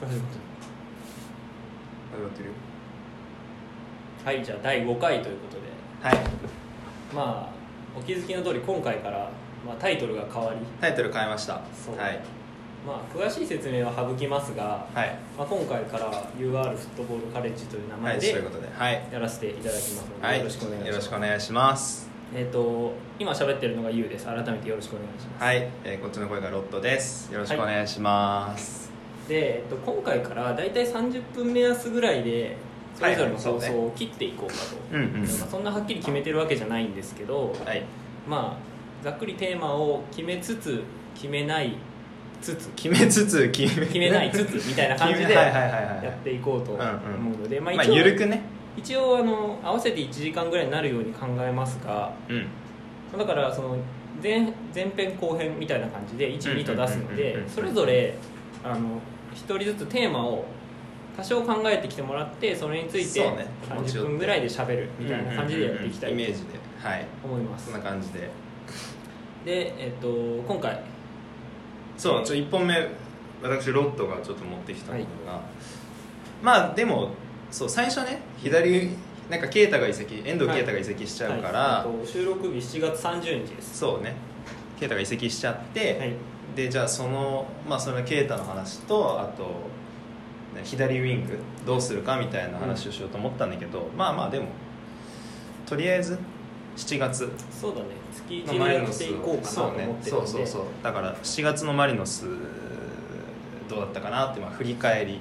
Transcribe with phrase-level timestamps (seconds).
[0.00, 0.40] 始まってる
[2.12, 2.54] 始まってるよ
[4.24, 5.62] はいじゃあ第5回ということで。
[6.02, 6.26] はい。
[7.14, 9.30] まあお気づきの通り今回から、
[9.64, 11.60] まあ、タイトルが変わり、タイトル変えました。
[11.72, 11.96] そう。
[11.96, 12.20] はい。
[12.86, 15.18] まあ、詳しい説明は省きますが、はい。
[15.38, 18.68] まあ、今回から UR フットボールカレッジという名は前でいそういうことで。
[18.72, 19.08] はい。
[19.10, 20.38] やらせていただきますので、はい。
[20.38, 20.88] よろしくお願いします。
[20.88, 22.10] よろしくお願いします。
[22.34, 24.26] えっ、と今喋ってるのが YOU です。
[24.26, 27.32] 改めてよろしくお願いします、はい、えーこっちの声がロットです。
[27.32, 28.85] よろしくお願いします、
[29.28, 32.56] で、えっと、今回から大体30分目安ぐらいで
[32.94, 37.84] それぞれの放送を切っていこうかと、そんなはっきり決めてるわけじゃないんですけど、はい。
[38.26, 40.82] まあざっくりテーマを決めつつ
[41.14, 41.76] 決めない
[42.40, 42.70] つつ。
[42.74, 48.42] 決めつつ決め決めないつつみたいな感じでやっていこうと思うので、まあまあ一応ゆるくね。
[48.76, 53.18] 一応あの合わせて1時間ぐらいになるように考えますがうん。
[53.18, 53.76] だからその
[54.22, 58.14] 前前編後編みたいな感じで12と出すのでうんそれぞれ
[58.64, 60.44] あの1人ずつテーマを
[61.16, 67.06] 多少考えてきてもらってそれについてそうね30分ぐらいで喋るみたいな感じでやっていきたいとイメージではい。
[67.24, 67.66] 思います。
[67.66, 68.20] そんな感じで。
[69.44, 70.08] で、えっと、
[70.46, 70.82] 今回。
[71.96, 72.74] そうちょ1本目
[73.42, 75.40] 私ロットがちょっと持ってきたものが、
[76.42, 77.12] まあでも
[77.50, 78.90] そう最初ね左
[79.30, 81.88] なんか啓太が移籍遠藤啓太が移籍しちゃうから、はい。
[81.88, 83.78] えっと収録日7月30日です。
[83.78, 84.14] そうね。
[84.78, 86.12] 啓太が移籍しちゃって、はい
[86.56, 89.42] でじゃあそのまあその啓太の話とあと
[90.54, 94.46] ね左ウィングどうするかみたいな話をしようと思ったんだけど、まあまあでも
[95.66, 96.18] とりあえず
[96.76, 97.88] 7月そうだね。
[98.12, 100.22] 月の1でやていこうかなとそうね思ってるんで。
[100.22, 102.24] そうそうそうだから7月のマリノス
[103.68, 105.20] どうだったかなってまあ振り返り、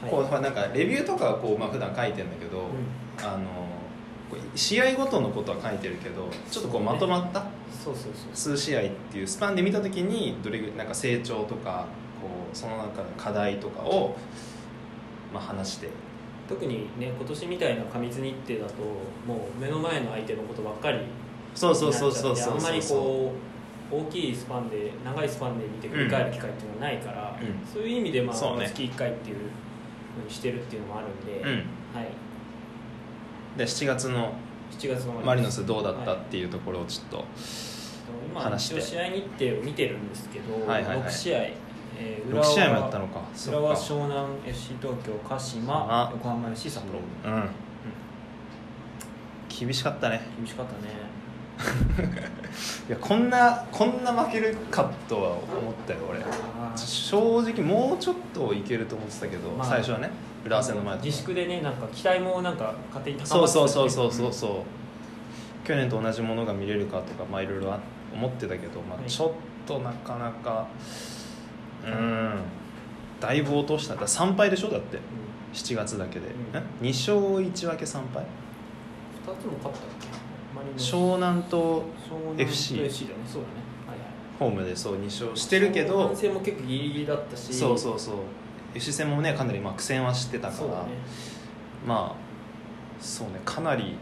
[0.00, 0.10] はい。
[0.10, 2.62] こうなんかレビューとかはこうまあ普段書いてるんだけど、う
[3.22, 3.67] あの
[4.54, 8.12] 試合ごとのことは書いてるけどちょっとこうまとまったそうそうそう。
[8.34, 11.86] 数試合っていうスパンで見た時にどれぐらいなんか成長とか
[12.20, 14.16] こうその中で課題とかを、
[15.32, 15.88] まあ、話して。
[16.48, 18.82] 特にね今年みたいな過密日程だと
[19.26, 21.00] もう目の前の相手のことばっかり
[21.54, 23.32] そうそうそうそうそうあんまりこ
[23.92, 27.66] う大きいスパンで長いスパンで見て振り返る機会っていうのはないから、うん。
[27.66, 28.66] そういう意味でまあ、ね。
[28.66, 29.40] 月1回っていうふ
[30.22, 31.46] うにしてるっていうのもあるんで、うん。
[31.48, 32.08] はい、
[33.58, 34.32] で7月の
[34.70, 37.24] 7月のマリノスどうだったっていうところをちょっと、
[38.30, 38.74] 今話して。
[38.76, 41.08] 一応試合日程を見てるんですけど、はいはいはい。
[41.08, 41.38] 6試合、
[41.98, 43.22] えー6試合もやったのか。
[43.48, 47.00] 浦和湘南 FC 東京鹿島あ横浜 FC 札幌。
[47.34, 47.48] うん。
[49.48, 50.20] 厳しかったね。
[50.36, 51.08] 厳しかったね。
[52.88, 55.42] いやこんなこんな負けるかとは思っ
[55.84, 56.20] たよ俺。
[56.76, 60.10] 正直もうちょっといけると思ってたけど、まあ最初はね
[60.44, 61.06] 浦和戦の前とか。
[61.06, 64.64] 自粛でねなんか期待もなんか勝手に高そうまってたそうそうそうそううんそ
[65.64, 65.66] う。
[65.66, 67.78] 去年と同じものが見れるかとかまあいろいろあ
[68.14, 69.10] 思ってたけど、まあ、はい。
[69.10, 69.32] ちょっ
[69.66, 70.66] となかなか
[71.86, 72.34] うん。
[73.20, 73.96] だいぶ落とした。
[73.96, 74.70] だ3敗でしょ？
[74.70, 74.98] だって。
[75.52, 76.32] 7月だけで、うん。
[76.54, 78.24] え？2勝1分け3敗
[79.26, 79.98] ？2つも勝った
[80.76, 83.16] 湘南と湘南 FC FC だね。
[83.26, 83.54] そうだね。
[83.86, 84.08] はいはい。
[84.38, 86.06] ホームでそう2勝してるけど。
[86.08, 87.52] 反省も結構ギリギリだったし。
[87.52, 88.14] そうそうそう
[88.74, 90.72] FC 戦もねかなりまあ苦戦はしてたから、ね。
[91.86, 93.96] まあそうねかなり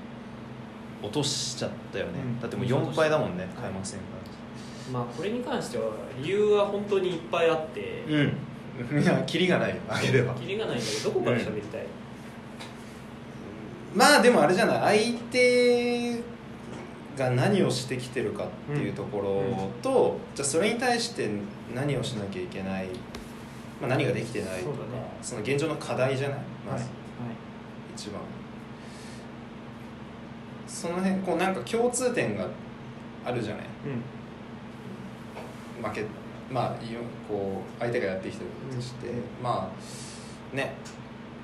[1.03, 2.41] 落としちゃったよね、うん。
[2.41, 4.05] だってもう4敗だもんねはい開幕戦か
[4.93, 5.91] まあこれに関しては
[6.22, 8.05] 理由は本当にいっぱいあって。
[8.09, 8.37] らうん。
[9.03, 10.34] いやキリがないあげれば。
[10.34, 11.87] キリがないんだけどどこから喋りたい、
[13.94, 15.12] まあでもあれじゃない？
[15.15, 16.21] 相手
[17.16, 21.31] が何をしてきてるかっていうところと、じゃあそれに対して
[21.75, 22.88] 何をしなきゃいけない、
[23.81, 24.88] まあ、何ができてないとかそね。
[25.22, 26.38] その現状の課題じゃない？
[26.66, 26.82] まはい。
[26.82, 26.88] ず、
[27.94, 28.20] 一番。
[30.66, 32.48] その辺こうなんか共通点が
[33.25, 33.66] あるじゃない？
[35.78, 35.84] うん。
[35.84, 36.04] 負け
[36.50, 39.14] まあいよこう相手がやってきてることとして、うん。
[39.42, 40.75] まあね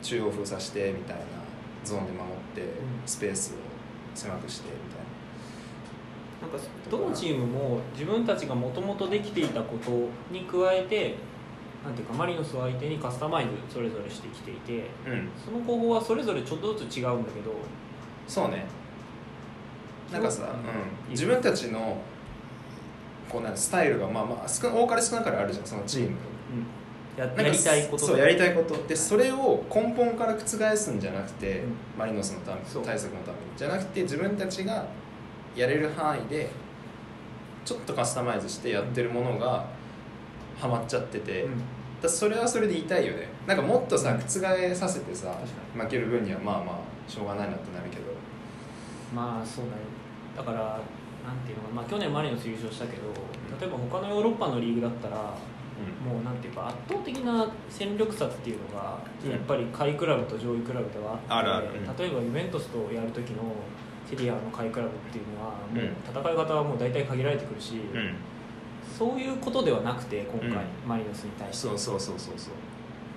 [0.01, 1.23] 中央封鎖してみたいな
[1.85, 2.65] ゾーンで守って、ん。
[3.05, 3.57] スペースを
[4.15, 5.03] 狭くしてみたい
[6.43, 9.91] なんかどのチームも自分たちがもともとできていたこと
[10.31, 11.17] に加えて
[11.85, 15.29] なんていうかマリノスを相手にカスタマイズそれぞれしてきていてなうん。
[15.45, 17.53] その方法はそれぞれちょっとずつ違うんだけど
[18.29, 18.67] そうね。
[20.13, 20.47] なんかさ、う？
[20.47, 20.49] ん。
[20.49, 22.01] うん、自分たちの
[23.29, 26.17] こうなんスタイルがまあまあ少多かれ少なかれあるじゃんそのチーム、
[27.17, 30.47] やなんかやりたいことそうやりたいことでそれを根本から覆
[30.77, 31.75] すんじゃなくて、うん。
[31.99, 33.57] マリノスのため対策のために。
[33.57, 34.87] じゃなくて自分たちが
[35.57, 36.49] やれる範囲で
[37.65, 39.67] ちょっとカスタマイズしてやってるものが
[40.61, 41.53] ハマっちゃってて、うん
[42.03, 43.29] だそれはそれで痛いよね。
[43.47, 44.19] なんかもっとさうん。
[44.19, 45.39] 覆させてさ
[45.75, 48.13] 確負ける分にはまあまあしょうがないなってなるけど。
[49.15, 49.83] まあそうだね
[50.37, 53.03] だからなんていうのかな、まあ、去年マリノス優勝したけど
[53.61, 55.17] 例えば他のヨーロッパのリーグだったら
[56.03, 59.31] もうなんていうか圧倒的な戦力差っていうのがうん。
[59.31, 61.67] やっぱり下位クラブと上位クラブではあって、あるある。
[61.69, 61.97] うん。
[61.97, 63.43] 例えばユベントスとやる時の
[64.09, 65.97] セリエAの下位クラブっていうのはもううん。
[66.03, 68.17] 戦い方はもう大体限られてくるし、うん
[68.99, 70.57] そういうことではなくて今回、うん。
[70.87, 71.69] マリノスに対して。
[71.69, 72.55] そうそうそうそうそう。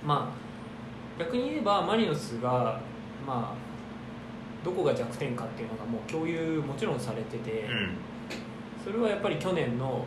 [0.04, 2.80] まあ逆に言えばマリノスが
[3.26, 7.96] まあどこが弱点かっていうのがもう共有もちろんされてて、うん。
[8.84, 10.04] それはやっぱり去年の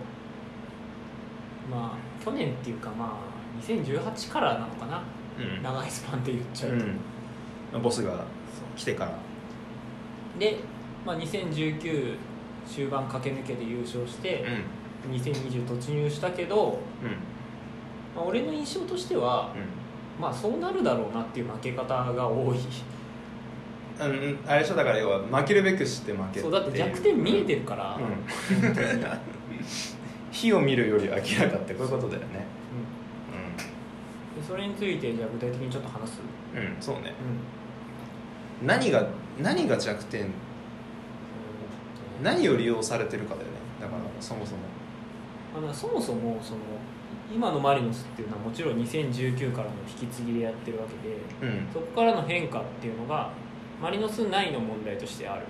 [1.69, 5.03] まあ去年っていうかまあ2018からなのかな、
[5.37, 5.63] うん。
[5.63, 6.85] 長いスパンで言っちゃうと、
[7.75, 7.81] うん。
[7.81, 8.23] ボスが
[8.75, 9.17] 来てから。
[10.37, 10.57] で、
[11.05, 12.15] まあ、2019
[12.65, 14.63] 終盤駆け抜けで優勝してう、ん
[15.07, 17.09] 2020突入したけど、うん
[18.15, 19.53] まあ、俺の印象としては、
[20.19, 22.37] まあそうなるだろうなっていう負け方が多い。
[22.39, 22.59] うんうん
[24.01, 24.07] あ
[24.55, 28.61] れでしょだから要は負けるべくして負けそうだって弱点見えてるから、うん。
[28.61, 28.87] 本当に
[30.31, 31.11] 火を見るより明
[31.43, 32.45] らかってこういうことだよね。
[34.37, 36.21] でそれについてじゃあ具体的にちょっと話す、
[36.55, 37.13] うん、うん、そうね。
[38.61, 38.67] うん。
[38.67, 39.05] 何が
[39.37, 40.27] 何が弱点？
[42.23, 43.53] 何を利用されてるかだよね。
[43.81, 44.59] だからそもそも
[45.59, 46.59] あのそもそもその
[47.33, 51.67] 今のマリノスっていうのはもちろん2019からの引き継ぎでやってるわけでうん。
[51.73, 53.31] そこからの変化っていうのが
[53.81, 55.45] マリノス内の問題としてある。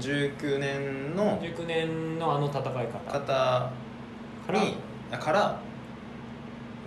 [0.00, 2.98] 19年の19年のあの戦い方。
[3.12, 3.72] 方か
[4.52, 5.18] ら。
[5.18, 5.60] から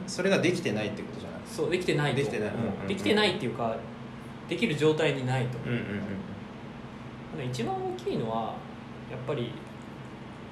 [0.05, 1.39] それができてないってことじゃない？
[1.45, 2.17] そうできてないと。
[2.17, 2.49] できてない。
[2.49, 2.55] うん。
[2.55, 3.75] うんうんできてないっていうか
[4.49, 5.81] できる状態にないと、うんうん
[7.51, 8.55] 一番大きいのは
[9.11, 9.51] やっぱり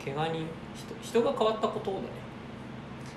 [0.05, 2.03] 怪我人人人が変わったことだね。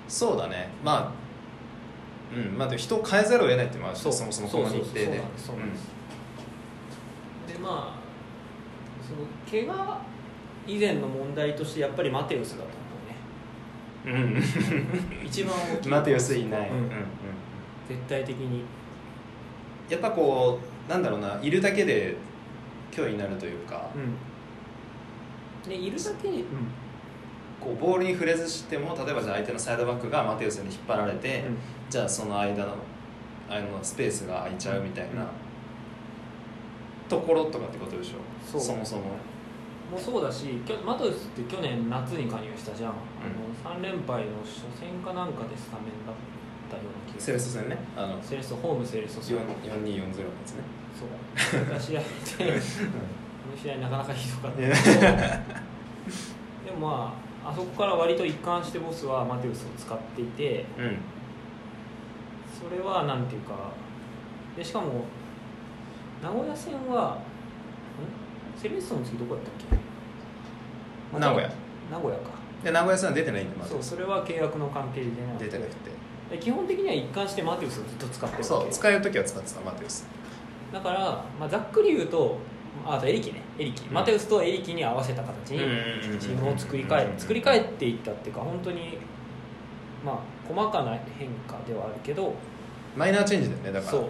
[0.07, 0.69] そうだね。
[0.83, 2.57] まあうん。
[2.57, 4.11] まあでも人を変えざるを得ないっていうのもあそう。
[4.11, 5.05] そもそもこの日程で。
[5.05, 5.45] そうなんです。
[5.45, 5.87] そうなんです、
[7.53, 7.99] でまあ
[9.07, 10.01] その怪我
[10.65, 12.63] 以前の問題としてやっぱりマテウスだと
[14.05, 14.23] 思うね。
[14.23, 14.33] うん。
[14.33, 14.43] うん
[15.27, 15.89] 一番大きい。
[15.89, 16.89] マテウスいない、うんうんうん。
[17.87, 18.63] 絶対的に。
[19.89, 21.39] やっぱこうなんだろうな。
[21.41, 22.15] いるだけで
[22.91, 23.89] 脅威になるというか。
[23.95, 24.15] うん
[25.67, 26.29] でいるだけ。
[26.29, 26.43] で、
[27.59, 31.57] こうボールに触れずしても例えばじゃあ相手のサイドバックがマテウスに引っ張られて、うん。
[31.89, 32.75] じゃあその間の
[33.49, 35.27] あのスペースが空いちゃうみたいな、うん
[37.09, 38.19] ところとかってことでしょ
[38.49, 38.61] そう。
[38.61, 39.01] そもそも。
[39.89, 42.93] もうそうだしマテウスって去年夏に加入したじゃん、う
[43.65, 46.15] あの3連敗の初戦かなんかでスタメンだっ
[46.69, 47.77] たような気がすセるレ戦ね？
[47.97, 48.21] あの。
[48.21, 49.37] セレッソホームセレッソ戦。
[49.37, 49.41] 4
[49.81, 50.05] 4240のや
[50.45, 50.61] つね。
[50.93, 51.73] そう。
[51.73, 52.45] 出し合って。
[52.45, 52.59] こ
[53.49, 54.61] の試合なかなかひどかった。
[54.61, 54.75] いや。
[54.75, 57.13] け どでもま
[57.45, 60.97] ああそこから割と一貫してボスはマテウスを使っていてうん。
[62.53, 63.53] それはなんていうか
[64.57, 65.05] でしかも
[66.21, 67.17] 名古屋戦は
[68.57, 68.59] ん？
[68.61, 69.53] セレッソの次どこだったっ
[71.13, 71.19] け？
[71.19, 71.49] 名古屋。
[71.91, 72.29] 名古屋か。
[72.63, 75.91] で名古屋戦は出てないんでまずそうそれは契約の関係でな出てなくて。
[76.29, 80.05] で基本的には一貫してマテウスをずっと使ってるそう使える時は使ってたマテウス。
[80.71, 83.41] だから、まあ、ざっくり言うとああとエリキね。
[83.57, 83.93] エリキ、うん。
[83.93, 88.97] マテウスとエリキに合わせた形にチームを作り変え作り変えていったっていうか本当に
[90.05, 92.33] まあ細かな変化ではあるけど
[92.95, 94.09] マイナーチェンジだよねだからそう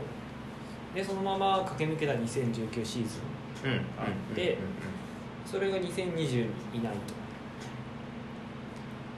[0.96, 3.20] でそのまま駆け抜けた2019シーズ
[3.68, 4.58] ンうんあって
[5.46, 6.20] それが2020に
[6.74, 7.14] いないと、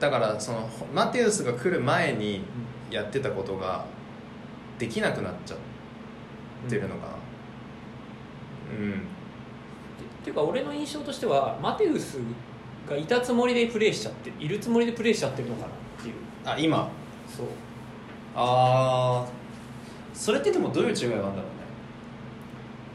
[0.00, 2.42] だからそのマテウスが来る前に
[2.90, 3.84] やってたことが
[4.78, 5.58] できなくなっちゃっ
[6.70, 7.12] てるのかな
[8.78, 9.06] うん
[10.22, 12.18] っていうか俺の印象としてはマテウス
[12.88, 16.14] がいたつもりでプレーしちゃっているつもりでプレーしちゃってるのかなっていう。
[16.44, 16.88] あ今？
[17.28, 17.46] そう。
[18.36, 19.28] ああ
[20.14, 21.42] それってでもどういう違いがあるんだろうね。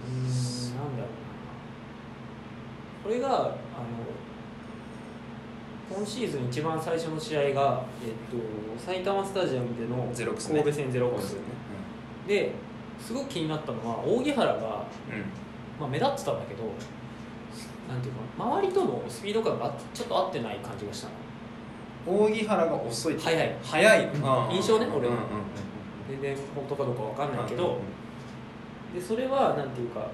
[0.07, 1.09] うーんなんだろう
[3.03, 3.03] な。
[3.03, 3.53] これがあの
[5.97, 11.35] 今シーズン一番最初の試合が、えっと、埼玉スタジアムでの神戸戦ゼロックス。
[12.25, 12.53] で
[12.99, 14.61] すごく気になったのは扇原が、うん。
[15.79, 16.63] まあ、目立ってたんだけど
[17.87, 21.13] なんていうかな周りとのスピード感があちょっと合ってない感じがしたの。
[22.23, 23.23] 扇原が遅いって。
[23.23, 23.55] 速い。
[23.63, 24.05] 速い。
[24.05, 24.55] うん。
[24.55, 25.19] 印象ね俺うんうん
[26.09, 27.79] 全然本当かどうかわかんうんないけど、
[28.95, 30.07] でそれはなんていうか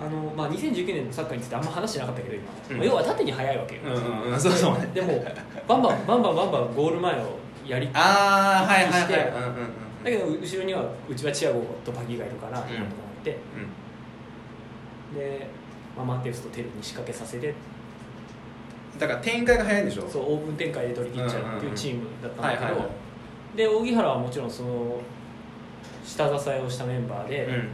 [0.00, 2.76] あの、まあ、2019年のサッカーについてあんま話してなかったけど今、うん。
[2.78, 4.40] まあ要は縦に速いわけよ、うんうんうん。
[4.40, 4.86] そうそうね。
[4.94, 5.24] でも
[5.68, 9.52] バンバンバンバンバンバンゴール前をやりああはいはいしてはいうんうんうん。
[10.04, 12.88] だけど後ろにはうちはチアゴとパギがいるからなんとかなっ
[13.24, 13.38] て、
[15.14, 15.48] で、
[15.96, 17.48] まあ、マテウスとテルに仕掛けさせて。
[17.48, 17.54] うん
[18.98, 20.08] だから展開が早いんでしょ？
[20.08, 22.90] そうオープン展開で取り切っちゃうっていうチームだったんだけど、
[23.54, 24.98] で扇原はもちろんその
[26.02, 27.68] 下支えをしたメンバーで、うん。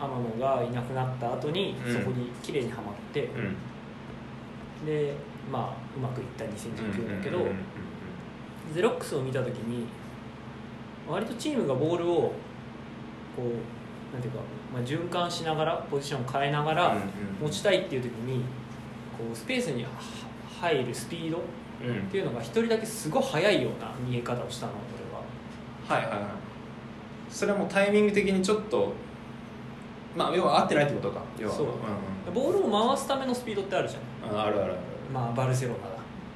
[0.00, 1.92] 天野がいなくなった後にうん。
[1.92, 4.86] そこに綺麗にはまって、うん。
[4.86, 5.14] で
[5.52, 7.46] まあうまくいった2019だけど、
[8.74, 9.86] ゼロックスを見た時に
[11.06, 12.14] 割とチームがボールを
[13.36, 13.42] こう
[14.12, 14.40] なんていうか、
[14.72, 16.96] まあ、循環しながらポジションを変えながら
[17.40, 18.42] 持ちたいっていう時に
[19.16, 19.90] こうスペースには
[20.60, 21.40] 入るスピードっ
[21.82, 21.96] うん。
[21.96, 24.72] うんていうのが一人だけすごい速いような逃げ方をしたの
[25.88, 26.00] 俺は。
[26.02, 26.30] はいはいはい。
[27.28, 28.92] それはもうタイミング的にちょっと
[30.14, 31.22] まあ要は合ってないってことか。
[31.38, 31.54] 要は。
[31.54, 31.66] そう。
[31.66, 31.72] うん
[32.32, 34.30] ボールを回すためのスピードってあるじゃん。
[34.30, 34.74] うん、あるあるある。
[35.12, 35.72] まあバルセロ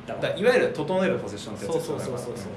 [0.06, 2.52] ナだだいわゆる整えるポゼッションってやつそうそうそうそうそう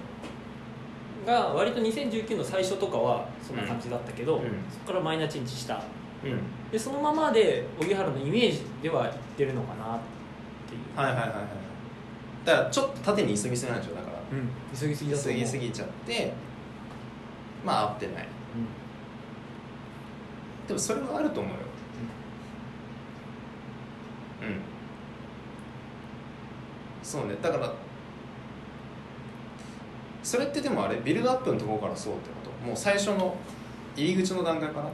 [1.29, 5.83] が割と2019の最初とかはそんな感じだったけど、うんそこからマイナーチェンジした。
[6.23, 6.39] うん、うん
[6.71, 9.99] でそのままで荻原のイメージではいってるのかなっ
[10.67, 11.39] ていう、はいはいはいはい。
[12.45, 14.19] だからちょっと縦に急ぎすぎなんでしょだから。
[14.31, 16.33] うん、急ぎすぎだと急ぎすぎちゃって
[17.65, 18.27] まあ合ってない。
[20.67, 21.57] でもそれはあると思うよ。
[24.41, 24.61] うん。
[27.03, 27.35] そうね。
[27.41, 27.73] だから
[30.23, 32.67] それってでもあれビルドアップのところからそうってこと？
[32.67, 33.35] もう最初の
[33.95, 34.85] 入り口の段階から？
[34.85, 34.91] うん。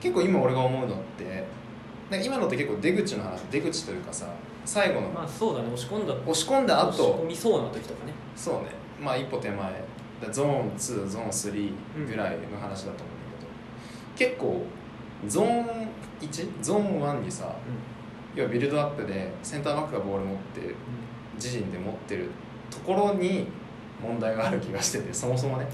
[0.00, 1.44] 結構今俺が思うのって
[2.24, 4.26] 今のって結構出口の話出口というかさ
[4.64, 5.68] 最後のまあそうだね。
[5.72, 8.12] 押し込んだ押し込んだ押し込後みそうな時とかね。
[8.36, 8.70] そうね。
[9.00, 9.84] まあ一歩手前。
[10.20, 13.36] だゾーン2ゾーン3ぐらいの話だと思うんだ
[14.14, 14.64] けど、結構
[15.26, 15.88] ゾーン
[16.20, 17.56] 1ゾーン1にさ
[18.36, 20.74] 要はビルドアップでセンターバックがボール持って
[21.34, 22.30] 自陣で持ってる
[22.72, 23.46] ところに
[24.02, 25.66] 問題がある気がしててそもそもね。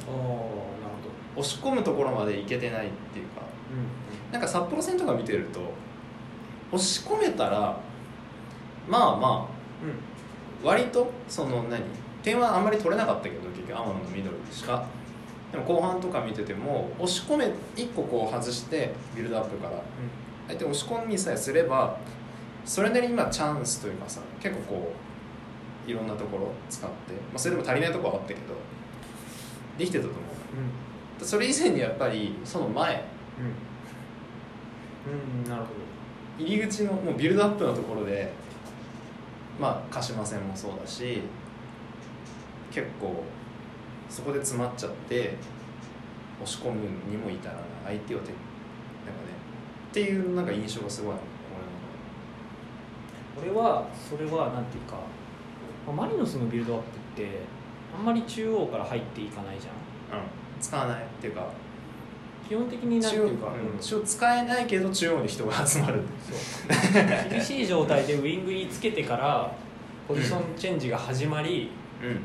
[1.36, 3.42] 押し込むところまでいけてないっていうか。
[4.30, 5.60] うなんか札幌戦とか見てると
[6.72, 7.78] 押し込めたら
[8.88, 9.20] まあまんうん。
[9.30, 9.46] あ
[10.62, 11.82] 割とその何
[12.22, 14.84] 点はあんまり取れなかったけど結局天野のミドルしか。
[15.52, 19.82] でも後半とか見てても押し込め1個こう外してビルドアップから。
[20.48, 21.98] 相手押し込みさえすれば
[22.64, 25.07] それなりに今チャンスというかさ結構こう
[25.88, 28.40] いろんなところ使って、まあ、それでも足りないところはあったけど
[29.78, 30.20] できてたと思う。
[31.20, 31.26] うん。
[31.26, 32.96] それ以前にやっぱりその前。
[32.96, 33.00] うん。
[35.42, 35.68] うんなるほ
[36.38, 38.30] 入り口のもうビルドアップのところで
[39.60, 41.22] まあ鹿島戦もそうだし
[42.70, 43.24] 結構
[44.08, 45.34] そこで詰まっちゃって
[46.40, 46.80] 押し込む
[47.10, 47.64] にも至らない。
[47.86, 48.38] 相手をてなんかね
[49.90, 51.18] っていうなんか印象がすごいあ
[53.40, 55.02] 俺はそれはなんていうか、まあ
[55.92, 56.86] マリノスのビルドアップ
[57.20, 57.40] って
[57.96, 60.20] あんまり中央から入っていかないじゃん。
[60.20, 60.26] うん。
[60.60, 61.46] 使わないっていうか。
[62.48, 64.04] 基本的になんうか、うん。
[64.04, 66.02] 使えないけど中央に人が集まる。
[66.26, 67.30] そう。
[67.30, 69.52] 厳しい状態でウイングにつけてから
[70.06, 71.70] ポジションチェンジが始まり、
[72.02, 72.20] うん。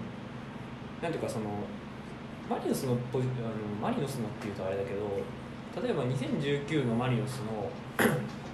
[1.01, 1.45] なんていうかその
[2.49, 3.49] マリノスのポジあの
[3.81, 7.69] マリノスのっていうとあれだけど例えば2019のマリノスの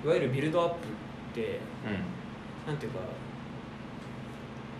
[0.03, 1.59] いわゆるビルドアップって
[2.65, 2.99] なんていうか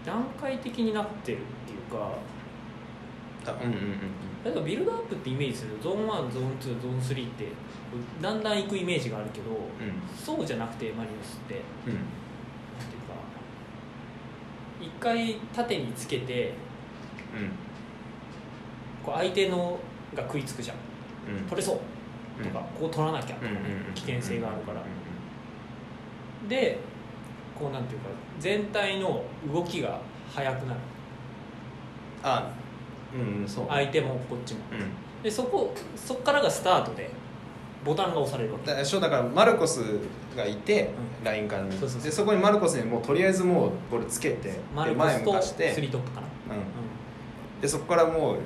[0.06, 2.12] 段階的になってるっていうか。
[3.44, 3.74] たうんうんうん
[4.44, 7.48] 例えばビルドアップってイメージするとゾーン1ゾーン2ゾーン3って
[8.22, 9.46] だんだん行くイメージがあるけど
[10.16, 11.94] そうじゃなくてマリノスってうん。
[11.94, 11.98] て
[14.86, 16.54] いうか一回縦につけて
[17.34, 17.52] うん。
[19.06, 19.78] こう相手の
[20.16, 20.78] が食いつくじゃん。
[21.38, 21.44] うん。
[21.46, 22.44] 取れそう。
[22.44, 23.60] とか、こう取らなきゃとかね、
[23.94, 24.82] 危険性があるから、
[26.48, 26.80] で
[27.60, 28.08] こうなんていうか
[28.40, 29.24] 全体の
[29.54, 30.00] 動きが
[30.34, 30.80] 速くなる。
[32.24, 32.52] あ
[33.14, 33.66] うんそう。
[33.68, 34.62] 相手もこっちも。
[34.72, 35.24] うん。
[35.24, 37.10] でそこそこからがスタートで
[37.84, 38.72] ボタンが押されるわけ。
[38.72, 39.82] だだからマルコス
[40.36, 41.26] がいて、うん。
[41.26, 46.60] ライン間にそうそうでそこにマルコスにもうとりあえずもうボールつけて前向かしとスリて、ートップかな、う
[47.58, 48.38] ん、でそこからもう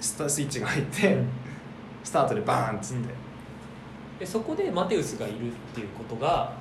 [0.00, 1.28] スタスイッチが入って、うん。
[2.02, 3.08] スタートでバーンっつって、
[4.18, 6.52] でそこでマテウスがいるっていうことが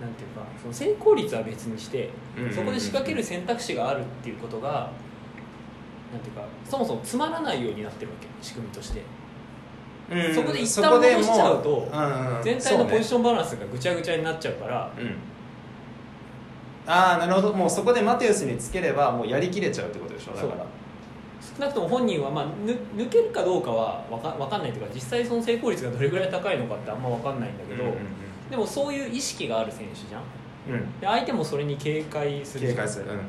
[0.00, 4.90] なんていうかその成功率は別にして、うんうんうんそこで仕掛ける選択肢があるっていうことが
[6.12, 9.02] なんていうかそもそもつまらないようになってるわけ仕組みとして。
[10.10, 10.34] うん。
[10.34, 14.92] そこで一そ旦戻しちゃうとうんうん全体のポジシションバランスがぐちゃぐちゃになっちゃうから。
[14.98, 15.16] うん、
[16.86, 17.52] ああなるほど。
[17.52, 20.66] もうそこでマテウスにつければもうやりきれちゃうってことでしょだから。
[21.56, 30.22] 少なくとも本人は、まあ、ぬ抜けるかどうかは分か分かんないというか実際その成功率がどれぐらい高いのかってあんま分かんないんだけど、うんうんでもそういう意識がある選手じゃん。
[30.68, 30.80] うん。
[30.80, 33.20] うんで相手もそれに警戒する警戒する、うん。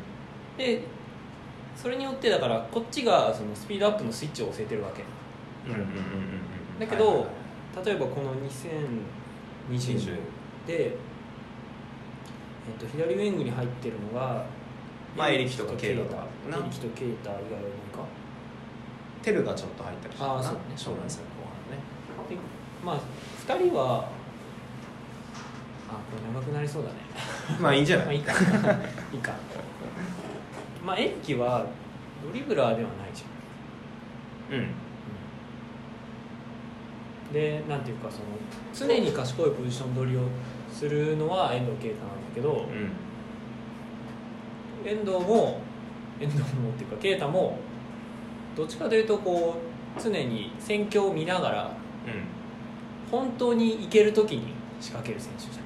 [0.57, 0.81] で
[1.75, 5.03] それによってだからこっちがそのスピードアップのスイッチを押せてるわけ。
[5.69, 5.97] うんうんうんうんう
[6.77, 6.79] ん。
[6.79, 7.85] だけどはいはいはい。
[7.85, 8.33] 例えばこの
[9.69, 10.15] 2020 20
[10.67, 10.95] で、えっ
[12.79, 14.45] と左ウィングに入ってるのが
[15.15, 16.01] まあエリキとかケイタ。
[16.47, 17.39] エなリキとケイタ以外は
[17.93, 18.07] 何か。
[19.21, 20.59] テルがちょっと入ったりしてあーそうね。
[20.75, 21.83] 湘南戦後半ね。
[22.29, 22.37] で
[22.85, 22.99] まあ
[23.47, 24.07] 2人は
[25.89, 26.95] あこれ長くなりそうだね。
[27.59, 28.05] まあいいんじゃない？
[28.05, 28.33] まあいいか。
[29.13, 29.33] いいか。
[30.85, 31.65] まあ延期は
[32.25, 34.59] ドリブラーではないじゃん。
[34.59, 34.67] うん。
[37.33, 40.21] でなんていうかその常に賢いポジション取りを
[40.71, 42.91] するのは遠藤啓太なんだけどうん。
[44.89, 45.59] 遠藤も
[46.19, 47.57] 遠藤もっていうか啓太も
[48.55, 49.55] どっちかというとこ
[49.97, 51.71] う常に戦況を見ながら
[53.11, 55.64] 本当に行ける時に仕掛ける選手じゃん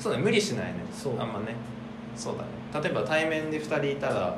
[0.00, 0.80] そうだね無理しないね。
[0.90, 1.20] そう。
[1.20, 1.54] あんまね。
[2.16, 2.48] そうだね。
[2.82, 4.34] 例えば対面で2人いたら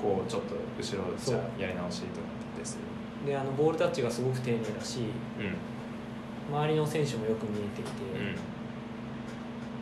[0.00, 3.26] こうちょっと後ろじゃやり直しとかってする。
[3.26, 5.00] であのボールタッチがすごく丁寧だし
[5.38, 6.54] うん。
[6.54, 7.90] 周りの選手もよく見えていて、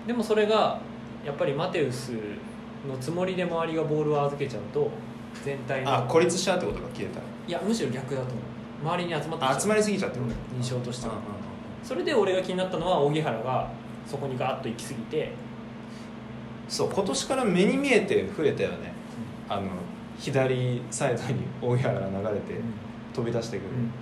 [0.00, 0.07] うん。
[0.07, 0.81] でもそれが
[1.25, 2.12] やっぱりマテウス
[2.88, 4.90] のつもりで周りがボールを預けちゃうと
[5.45, 7.21] 全体のあ孤立しちゃうってことが消えた。
[7.21, 8.57] いやむしろ逆だと思う。
[8.85, 11.14] 周りに集まって集まりすぎちゃうってことうん印象としては。
[11.83, 13.69] それで俺が気になったのは荻原が
[14.06, 15.32] そこにガーッと行き過ぎて。
[16.68, 18.92] そう今年から目に見えて増えたよね。
[19.48, 19.68] あの
[20.18, 22.60] 左サイドに大原が流れて
[23.14, 23.92] 飛び出してくる、うん。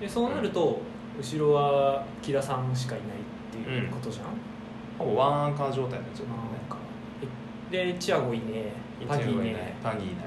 [0.00, 0.80] でそうなると
[1.18, 3.10] 後ろは木田さんしかいないっ
[3.52, 4.24] ていうことじゃん、
[4.98, 6.78] ほぼワンアンカー状態になっちゃうなんもんねか
[7.70, 8.72] でチアゴいね
[9.06, 10.24] パギーいねパギーいない。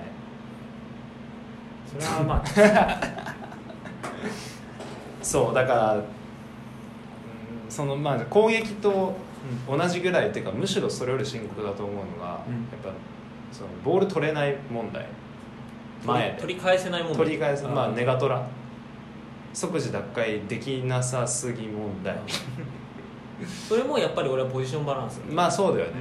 [1.86, 2.48] それはまあ。
[5.21, 6.03] そうだからうん
[7.69, 9.15] そのまあ攻撃と
[9.67, 12.53] 同じぐらいっていうかむしろそれより深刻だと思うのが、うん。
[12.53, 12.91] やっぱ
[13.51, 15.07] そのボール取れない問題
[16.05, 16.41] 前で。
[16.41, 18.35] 取り返せないもん取り返すまあネガトラ。
[18.35, 18.47] ラ
[19.53, 22.17] 即時奪回できなさすぎ問題。
[23.67, 25.93] それもやっぱり俺はポジションバランスまあそうだよね、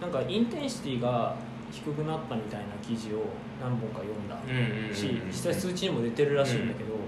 [0.00, 1.34] なんかインテンシティが
[1.70, 3.24] 低くなったみたいな記事を
[3.60, 7.00] 何本か読んだうんうんうんうんし実際数値にも出てるらしいんだけど、うん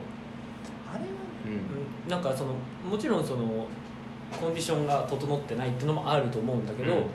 [2.08, 2.54] なんかその
[2.88, 3.66] もちろんその
[4.40, 7.06] コンディションが整ってないっていうのもあると思うんだけど、うんうん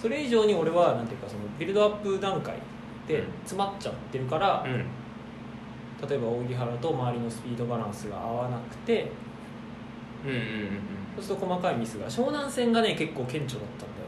[0.00, 2.56] それ以上に俺はなんていうかそのビルドアップ段階
[3.06, 4.72] で詰まっちゃってるから、うん。
[4.72, 4.84] うん
[6.08, 9.12] 例えば荻原と周りのスピードバランスが合わなくて
[10.24, 10.42] うんうんうん
[11.14, 14.06] そうすると細かいミスが湘南戦がね結構顕著だったんだよ。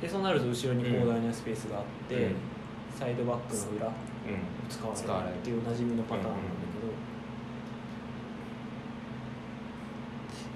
[0.00, 2.34] でそうなると後ろに広大なスペースがあって、うん。
[2.98, 3.96] サイドバックの裏をうん。
[4.70, 6.38] 使われるるっていうおなじみのパターンなんだ
[6.72, 6.88] けど、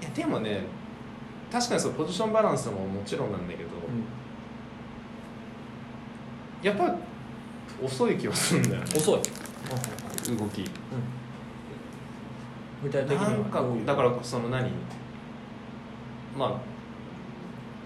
[0.15, 0.63] でもね
[1.51, 3.69] 確かにそうポジションバランスももちろんなんだけど、
[6.61, 6.95] やっぱ
[7.83, 8.89] 遅い気がするんだよね。
[8.95, 9.21] 遅い、
[10.37, 10.69] 動き。
[12.83, 14.71] 具体的にかだからその何？
[16.37, 16.53] まあ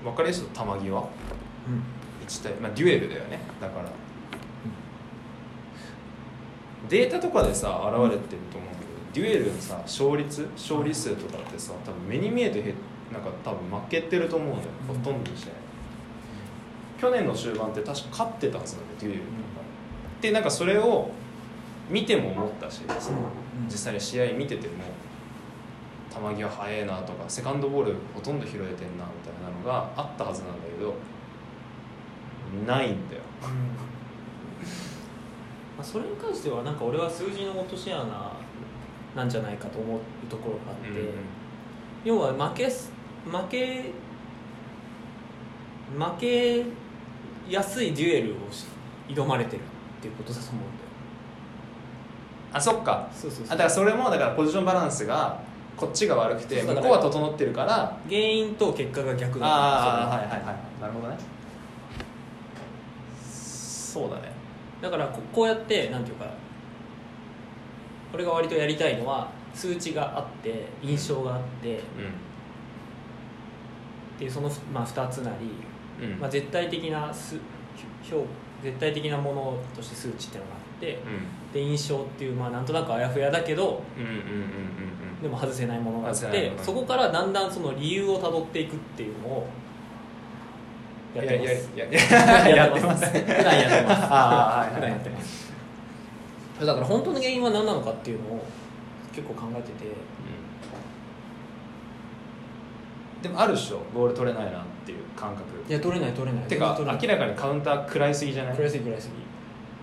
[0.03, 0.89] 分かりやすいと球際？
[0.89, 1.83] うん。
[2.27, 3.39] 1対、まあ、デュエルだよね。
[3.61, 3.85] だから、
[6.89, 12.73] データとかでさ現れてると思うけど、デュエルのさ勝率勝利数とかってさ多分目に見えてへ
[13.13, 14.97] なんか多分負けてると思うんだよ、うん。
[14.97, 15.51] ほとんどの試合。
[16.99, 19.21] 去年の終盤って確か勝ってたはずなんだよデュエル
[20.21, 21.11] でなんかそれを
[21.89, 23.67] 見ても思ったし、うん。
[23.67, 24.73] 実際に試合見てても
[26.09, 30.93] 球際速いなとかセカンドボールほとんど拾えてんなみたいなのがあったはずなんだけど
[32.67, 33.21] ないんだよ。
[35.77, 38.01] まあ、それに関してはなんか俺は数字の落とし穴
[39.15, 39.99] なんじゃないかと思う
[40.29, 41.09] ところがあって、
[42.03, 42.91] 要は負けす
[43.25, 43.91] 負け
[45.97, 46.65] 負け
[47.49, 48.65] やすいデュエルをし
[49.07, 49.63] 挑まれてるっ
[50.01, 50.71] ていうことだと思うんだよ。
[52.53, 53.09] あそっか。
[53.13, 55.39] そうそうあだからそれもだからポジションバランスが
[55.77, 60.41] こっちが悪くて向こうは整ってるから原因と結果が逆だああはいはいはい。
[60.81, 61.17] なるほどね。
[63.23, 64.31] そうだね。
[64.81, 66.25] だからここうやってなんていうか
[68.15, 71.81] これが割とやりたいのは数値があって印象があってっ
[74.17, 77.35] ていうその、まあ、2つなり、まあ、絶対的な数
[78.01, 78.25] 評
[78.63, 80.99] 絶対的なものとして数値っていうのがあって
[81.53, 83.83] で印象っていう、まあ、なんとなくあやふやだけど
[85.21, 89.47] でも外せないものがあってそこからだんだんその理由をたどっていくっていうのを
[91.13, 91.71] やってます。
[91.75, 91.79] い
[92.55, 93.05] やってます。
[93.05, 94.03] 普段やってます。
[94.11, 94.75] ああはいはい。
[94.75, 95.44] 普段やってます
[96.59, 98.43] だから本当の原因は何なのかっていうのを
[99.13, 99.91] 結構考えてて。
[103.21, 105.43] でもあるでしょボール取れないなっていう感覚。
[105.67, 106.45] いや取れない取れない。
[106.47, 108.53] てか明らかにカウンター食らいすぎじゃない？
[108.53, 109.13] 食らいすぎ食らいすぎ。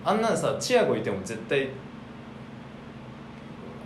[0.05, 1.69] あんなんさチアゴいても絶対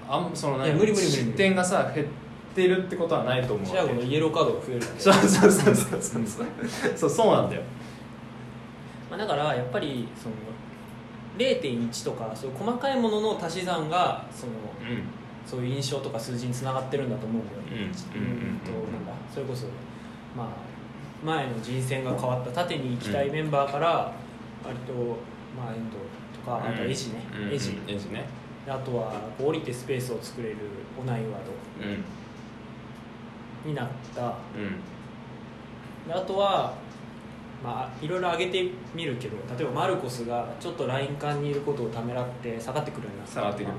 [0.08, 1.12] あんそのいや無理無理無理無理。
[1.12, 2.08] 失点がさ減っ
[2.56, 6.24] てるってことはないと思うチアゴのイエローカードが増えるだけそうそうそうそうそう。
[6.96, 7.64] そうそうなんだよ。
[9.10, 10.36] まあ、だからやっぱりその
[11.38, 15.04] 0.1とかそういう細かいものの足し算がそのうん。
[15.48, 17.90] そういう印象とか数字につながってるんだと思うんだよね、
[19.34, 19.68] それこそ
[20.36, 20.48] まあ
[21.26, 24.14] 前の人選が変わった縦に行きたいメンバーから
[24.62, 24.94] 割と、
[25.56, 25.96] まあ、遠藤
[26.38, 27.80] とかあとエジね、うんエジ。
[27.88, 28.26] エジね。
[28.66, 30.58] であとは降りてスペースを作れる
[31.00, 31.30] オナイワー
[31.82, 32.04] うん。
[33.64, 34.34] ドになった。
[36.10, 36.74] あとは
[37.64, 43.24] まあいろいろ上げてみるけど例えばマルコスがちょっとライン間にいることをためらって下がってくるようにな。
[43.24, 43.74] った下がってくる。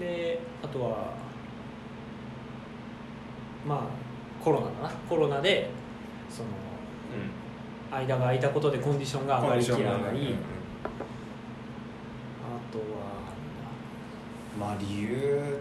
[0.00, 1.12] であとは
[3.66, 3.80] まあ
[4.42, 4.94] コロナだな。
[5.08, 5.70] コロナで
[6.28, 6.52] そのう
[7.36, 7.40] ん。
[7.92, 9.90] 間が空いたことでコンディションが上がりきらない、あ
[12.72, 12.84] とは
[14.56, 15.58] まあ理由。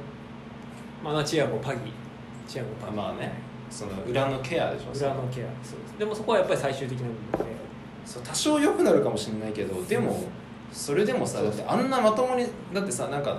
[1.03, 1.91] まあチアゴパギ
[2.47, 3.33] チアゴパギまあね
[3.69, 4.91] その裏のケアでしょ？
[4.97, 5.47] 裏のケア。
[5.65, 5.79] そう。
[5.81, 7.59] ですでもそこはやっぱり最終的な部分で。
[8.05, 10.23] そう多少良くなるかもしれないけどでも
[10.71, 13.37] それでもさだってあんなまともにだってさなんか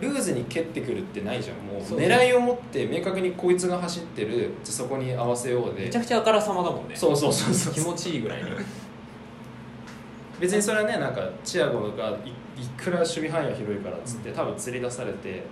[0.00, 1.56] ルーズに蹴ってくるってないじゃん。
[1.58, 5.84] もう狙いを持って明確にこいつが走ってるじゃあそこに合わせようで。
[5.84, 6.94] めちゃくちゃあからさまだもんね。
[6.96, 8.50] そうそうそうそう気持ちいいぐらいに。
[10.40, 12.30] 別にそれはねなんかチアゴがい
[12.60, 15.44] いくら守備範囲が広いからっつって多分釣り出されて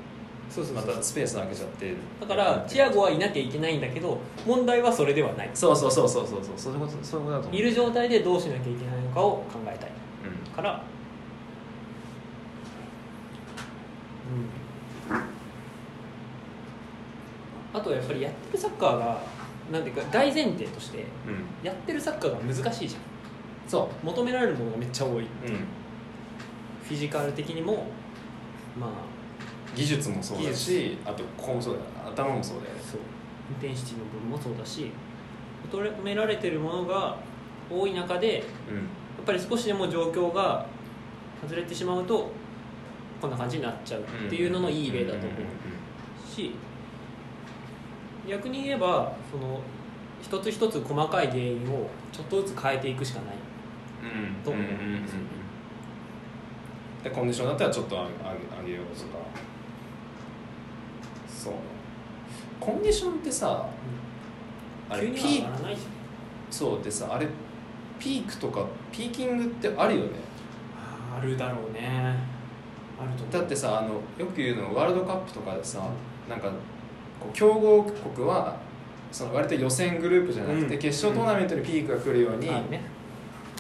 [0.75, 5.51] またスペース空けちゃってだからチアゴはいなきゃいけないんだけど問題はそれではない。
[5.55, 6.41] そうそうそうそうそう。
[6.45, 7.61] そうそういうことそういうことだと思う。
[7.61, 9.91] いる状態でどうしなきゃいけないのかを考えたい。
[10.47, 10.53] うん。
[10.53, 10.83] から
[15.13, 15.21] うん。
[17.73, 19.23] あとやっぱりやってるサッカーが
[19.71, 21.65] なんていうか大前提としてうん。
[21.65, 23.03] やってるサッカーが難しいじゃん。
[23.69, 25.23] そ求められるものがめっちゃ多い。
[25.23, 25.27] うん。
[26.83, 27.87] フィジカル的にも
[28.79, 28.91] まあ
[29.75, 32.81] 技術もそうだしあとここもそうだよ頭もそうだよね。
[32.83, 33.01] そう。
[33.51, 34.91] インテンシティの部分もそうだし
[35.73, 37.17] 求められてるものが
[37.71, 38.45] 多い中でやっ
[39.19, 40.67] うんぱり少しでも状況が
[41.43, 42.31] 外れてしまうと
[43.21, 45.31] こんな感じになっちゃうっていうののいい例だと思う
[46.35, 46.53] し
[48.29, 49.61] 逆に言えばその
[50.23, 53.35] 一つ一つ細かい原因をちょっとずつ変えていくしかない
[54.03, 54.07] う
[54.41, 54.69] んと思ううん。
[54.69, 54.73] うん。
[54.73, 54.81] うん。
[54.95, 55.03] うん。
[57.03, 59.19] でコンディションだったらちょっと上げ上げようとか
[61.41, 61.53] そう。
[62.61, 63.67] コンディションってさ
[64.91, 65.89] あれ急にはピー上がらないじゃん。
[66.51, 67.27] そうでさあれ
[67.99, 70.11] ピークとかピーキングってあるよね。
[71.17, 72.19] あるだろうね。
[73.01, 75.89] あるとだってさあのよく言うのワールドカップとかでさ
[76.29, 76.51] なんか
[77.19, 78.59] こう強豪国は
[79.11, 80.79] その割と予選グループじゃなくて、うん。
[80.79, 82.51] 決勝トーナメントにピークが来るように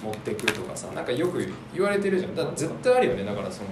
[0.03, 2.35] 持ってくとかさなんかよく言われてるじゃん。
[2.35, 3.71] だから絶対あるよねだからその。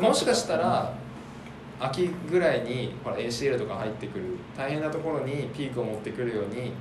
[0.00, 0.92] もしかしたら
[1.80, 6.72] 秋ぐらいにほら ACL とか入ってくる大変なところにピークを持ってくるようにい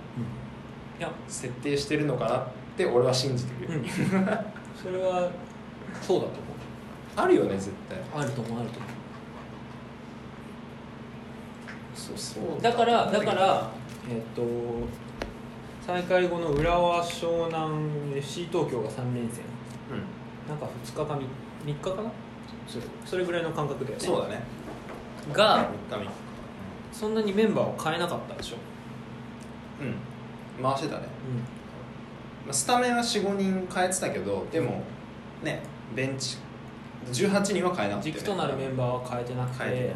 [0.99, 3.85] や設定してるのかなって俺は信じてるよ、うん。
[4.75, 5.31] それは
[6.01, 6.31] そうだと思う。
[7.15, 7.97] あるよね絶対。
[8.13, 8.88] あると思うあると思
[11.95, 13.69] そうそううだからだから
[14.09, 14.41] えっ、と
[15.85, 19.43] 再開後の浦和湘南 FC 東京が3連戦。
[19.91, 20.49] うん。
[20.49, 21.19] なんか2日か 3,
[21.65, 22.12] 日かな？
[22.67, 24.05] それそれぐらいの感覚だよね。
[24.05, 24.41] そうだね
[25.33, 26.09] が3日
[26.91, 28.55] そんなにメンバーを変えなかったでしょ、
[29.81, 30.63] うん。
[30.63, 31.03] 回してたね。
[32.45, 34.81] まあスタメンは45人変えてたけどでも
[35.43, 35.61] ね
[35.95, 36.37] ベンチ
[37.11, 39.95] 18人は変えなくて、ね、軸となるメンバーは変えてなくて変えてない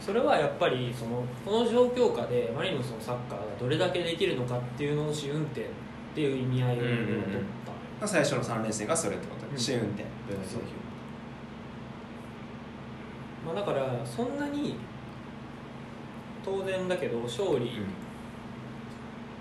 [0.00, 5.64] それはやっぱりそのこの状況下でマリノスのサッカーがどれだけできるのかっていうのを試運転っ
[6.14, 6.96] ていう意味合いで取った。
[6.96, 7.40] のよ、
[8.00, 9.46] まあ最初の3連戦がそれってこと。
[9.46, 9.52] うん。
[9.52, 10.62] で試運転そう
[13.44, 14.76] まあ、だからそんなに
[16.44, 17.70] 当然だけど勝利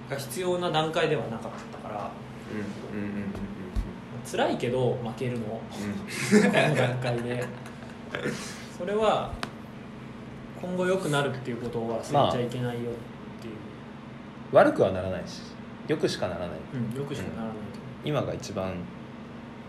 [0.10, 2.12] が必要な段階ではなかったから
[2.94, 3.00] うん。
[3.00, 3.06] うん。
[3.06, 3.16] うん。
[3.16, 3.26] うん。
[4.30, 5.46] 辛いけど負けるの。
[5.46, 5.62] こ
[6.34, 6.44] うん。
[6.44, 7.44] の段階で。
[8.78, 9.32] それは
[10.62, 12.94] 今後良くなるっていうことを忘れちゃいけないよっ
[13.42, 13.54] ていう、
[14.52, 15.42] 悪くはならないし
[15.88, 16.50] よくしかならない。
[16.74, 17.58] うん、よくしかならないう。
[18.04, 18.74] 今が一番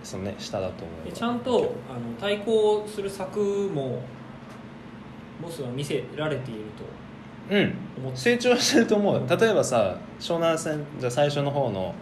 [0.03, 4.03] そのね下だと思うでちゃんとあの対抗する策も
[5.42, 6.61] ボスは見せられている
[7.48, 7.55] と。
[7.55, 8.16] うん。
[8.16, 11.94] 成長してると思う例えばさ湘南戦じゃあ最初の方の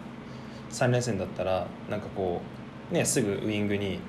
[0.69, 2.41] 3連戦だったらなんかこ
[2.91, 3.99] うねすぐウイングに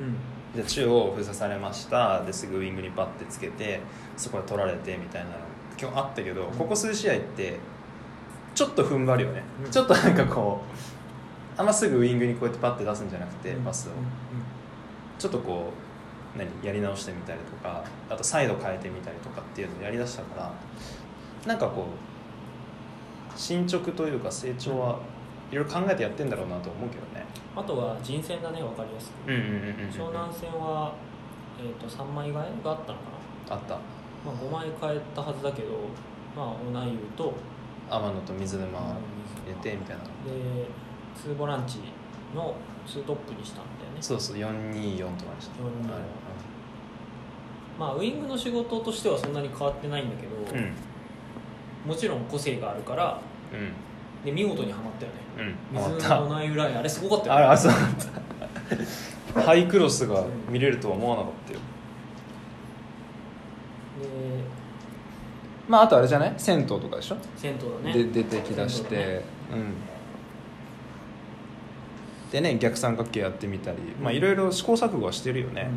[0.00, 0.16] うん。
[0.54, 2.24] じゃあ中央を封鎖されました。
[2.24, 3.80] ですぐウイングにバッてつけて
[4.16, 5.36] そこで取られてみたいなの。
[5.80, 7.58] 今日あったけど、ここ数試合って
[8.54, 9.70] ちょっと踏ん張るよね、うん。
[9.70, 10.62] ちょっとなんかこ
[11.56, 13.64] うあんますぐウイングにこうやってパッて出すんじゃなくて、うん。
[13.64, 13.98] パスを、うん。
[15.18, 15.87] ちょっとこう
[16.36, 20.52] 何やり直してみたりとかあとサイド変えてみたりとかっていうのをやりだしたから
[21.46, 21.86] なんかこ
[23.34, 24.98] う進捗というか成長は
[25.50, 27.24] いろいろ考えてやってんだろうなと思うけどね。
[27.56, 29.30] あとは人選だね分かりやすく。
[29.30, 30.92] 湘南戦は
[31.58, 32.94] えー、と3枚替えがあったのか
[33.48, 33.74] な、あった。
[34.24, 35.68] まあ、5枚変えたはずだけど
[36.36, 37.34] まあオナイウと
[37.90, 38.94] 天野と水沼入
[39.48, 40.04] れてみたいな。
[40.04, 40.10] で
[41.16, 41.78] 2ボランチ
[42.34, 42.54] の
[42.86, 44.02] 2トップにしたんだよね。
[44.02, 45.62] そうそう424とかにした。
[45.62, 46.02] 424はい。
[47.78, 50.72] まあウイングの仕事としてはそんなに変わってないんだけど、うん。
[51.88, 53.20] もちろん個性があるから
[53.52, 53.72] うん。
[54.24, 55.18] で見事にはまったよね。
[55.38, 55.98] うん。
[55.98, 57.44] 水のオナイウラインあれすごかったよね。
[57.52, 57.72] あそう。
[57.72, 61.60] なんだハイクロスが見れるとは思わなかったよ。
[64.00, 64.42] で
[65.68, 66.34] まああとあれじゃない？
[66.36, 67.16] 銭湯とかでしょ？
[67.36, 67.58] 銭湯
[67.92, 68.10] だね。
[68.10, 69.22] で出てきだして、ね。
[69.52, 69.74] うん
[72.30, 75.70] でね逆三角形やってみたりまあいろいろ試行錯誤はしてるよね。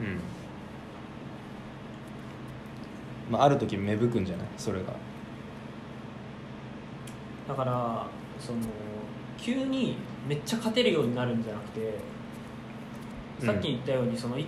[0.00, 0.12] うんうん。
[0.12, 0.20] うん、
[3.30, 4.46] まあ、ある時芽吹くんじゃない？
[4.56, 4.86] それが。
[7.46, 8.06] だから
[8.40, 8.58] その
[9.38, 11.98] 急にめっちゃ勝てるようになるんじゃなくて
[13.44, 14.46] さっき言ったようにそのい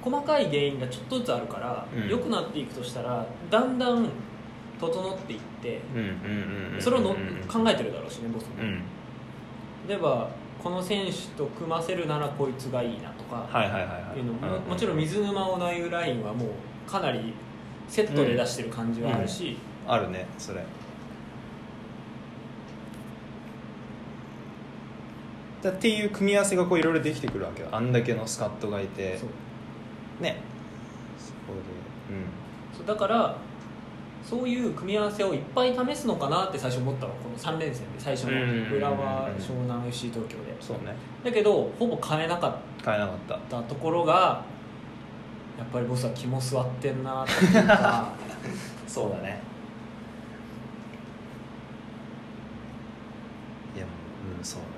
[0.00, 2.08] 細かい原因がちょっとずつあるから、うん。
[2.08, 4.08] 良くなっていくとしたらだんだん
[4.80, 5.80] 整っていって
[6.78, 7.16] それをのうん
[7.48, 8.82] 考えてるだろうしねボスも、うん。
[9.88, 10.30] 例えば
[10.66, 14.18] この選手と組ませるならこいつがいいなとか、はいはいはいはい。
[14.18, 17.34] いうのもうもちろん水沼オナイウラインはもうかなり
[17.86, 20.64] セットで出してる感じはあるし、あるねそれ。
[25.62, 27.68] だっていう組み合わせがこういろいろできてくるわけよ。
[27.70, 29.20] あんだけのスカットがいて。
[30.20, 30.40] ね。
[31.16, 32.76] そこで。
[32.76, 33.36] そうだから
[34.28, 37.12] そういう組み合わせをいっぱい試すのかなって最初思ったの。
[37.14, 38.32] この3連戦で最初の
[38.76, 40.50] 浦和湘南 FC 東京で。
[40.50, 40.96] うんそうね。
[41.22, 43.38] だけどほぼ変えなかっ買えなかった。
[43.38, 44.44] たところが
[45.56, 48.08] やっぱりボスは肝座ってんなっていうか。
[48.88, 49.40] そうだね。
[53.76, 53.84] いや
[54.38, 54.72] うんそうだね。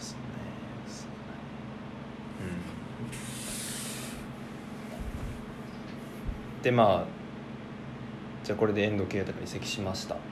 [0.00, 0.22] そうね
[0.88, 1.38] そうだね。
[6.56, 6.62] うん。
[6.62, 7.23] でまあ
[8.44, 10.14] じゃあこれで遠藤啓太が移籍しました。
[10.14, 10.22] はい。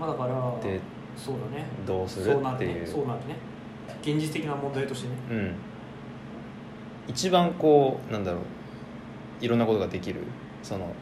[0.00, 0.32] まあだから
[0.62, 0.80] で
[1.16, 1.66] そうだね。
[1.86, 2.32] どうする？
[2.32, 2.86] そうなっていう。
[2.86, 3.36] そうなるね。
[4.00, 5.14] 現実的な問題としてね。
[5.30, 5.54] うん。
[7.08, 8.42] 一番こうなんだろう。
[9.40, 10.20] いろんなことができる。
[10.62, 10.94] その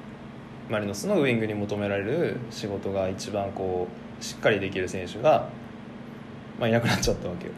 [0.68, 3.86] マリノスのウイングに求められる仕事が一番こ
[4.20, 5.48] うしっかりできる選手が、
[6.58, 7.52] まあ、いなくなっちゃったわけよ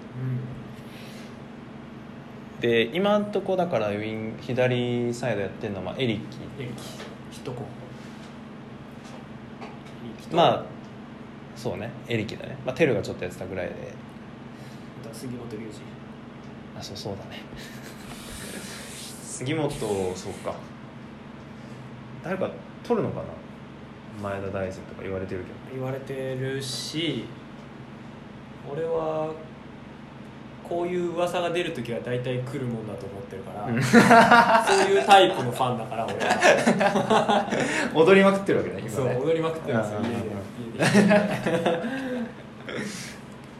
[2.61, 6.39] で今んとこだからウイン左サイドやってるのはまあエリッキ。
[6.63, 6.83] エリキ
[7.31, 7.69] ヒットコンエ
[10.17, 10.65] リキとまあ
[11.57, 11.91] そうね。
[12.09, 13.75] エリキだね、まあ、テルがちょっとやってたぐらいで。
[15.13, 15.71] 杉本龍二。
[16.79, 17.43] あそうそうだね。
[19.23, 20.55] 杉本そうか。
[22.23, 22.51] 誰か
[22.83, 23.27] 取るのかな？
[24.23, 25.55] 前田大然とか言われてるけど。
[25.75, 27.25] 言われてるし
[28.71, 29.33] 俺は
[30.69, 37.47] こういう噂が出る時は大体来るもんだと思ってるから、そういうタイプのファンだから俺は。
[37.95, 40.05] 踊りまくってるわけね今そうね踊りまくってるんですようん。
[40.07, 40.21] 家で。
[40.99, 41.81] 家で。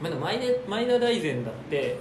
[0.03, 1.99] まあでも前田前田大然だって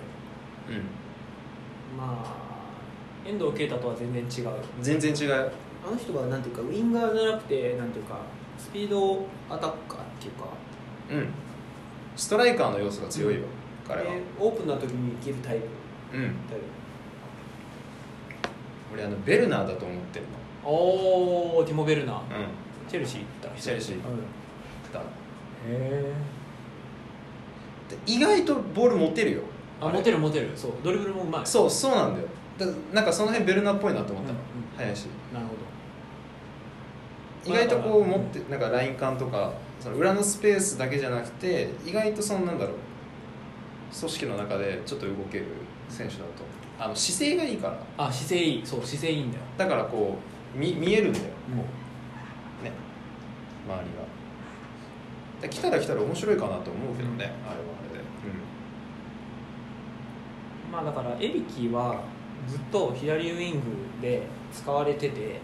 [0.69, 5.51] うまあ遠藤啓太とは全然違うん全然違う。
[5.85, 8.19] あの人はなんていうかウインガーじゃなくてなんていうか
[8.57, 10.47] スピードアタッカーっていうか。
[11.11, 11.27] うん。
[12.15, 13.41] ストライカーの要素が強いよ、
[13.87, 14.11] 彼は。
[14.11, 16.17] でオープンな時にいけるタイプ。
[16.17, 16.35] うん。
[18.93, 20.25] 俺あのベルナーだと思ってる
[20.63, 22.15] おおティモ・ベルナー。
[22.15, 22.27] のうん。
[22.89, 23.95] チェルシー行った人チェルシー。
[23.95, 24.01] うん。
[24.93, 25.01] だ。
[25.67, 26.13] へ
[27.89, 29.41] で意外とボール持てるよ。
[29.81, 30.51] あ持てる持てる。
[30.55, 30.71] そう。
[30.83, 31.45] ドリブルもうまい。
[31.45, 32.27] そうそうなんだよ。
[32.57, 34.77] だなんかその辺ベルナーっぽいなと思ったの、うんうん。
[34.77, 35.53] 速いしなるほ
[37.45, 42.75] 意外とこうまあ持ってなんかライン間とかその裏のスペースだけじゃなくて意外とそのなんだろう
[43.99, 45.45] 組織の中でちょっと動ける
[45.89, 46.25] 選手だと。
[46.79, 47.73] あの姿勢がいいから。
[47.73, 48.65] どあ姿勢いい。
[48.65, 50.17] そう姿勢いいんだよ、だからこ
[50.55, 51.57] う見見えるんだよ、うん。
[51.57, 52.71] ね。
[53.67, 54.03] 周りが。
[55.41, 58.03] で来たら来たら面白いかなと思うけどね、あれはあれで、
[60.71, 62.01] まあだからエリキは
[62.47, 63.59] ずっと左ウイング
[64.01, 65.25] で使われてて、うん。
[65.25, 65.39] うん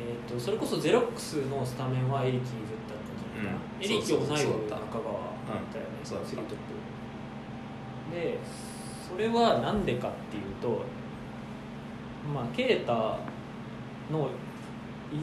[0.00, 2.52] えー、とそれこそゼロックスのスタメンはエリキだっ
[2.86, 3.84] たんじゃないかな、うん。
[3.84, 4.36] エリキを同いそう。
[4.36, 6.06] そうそうだったよね、うん。
[6.06, 6.54] スリートップ
[8.12, 8.38] で
[9.08, 10.82] それは何でかっていうと
[12.32, 14.28] まあ啓太の
[15.12, 15.16] い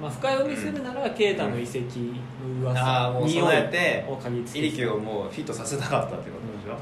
[0.00, 2.14] まあ深読みするなら啓太の移籍
[2.60, 4.66] の噂ああもう匂い備えてを嗅ぎつけて。
[4.66, 6.78] イリキをもうフィットさせたかったってことでしょ、